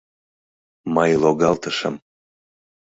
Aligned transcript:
Мый 0.95 1.11
логалтышым. 1.21 1.95